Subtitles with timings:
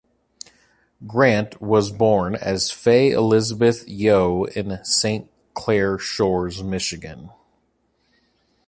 [1.05, 7.29] Grant was born as Faye Elizabeth Yoe in Saint Clair Shores, Michigan.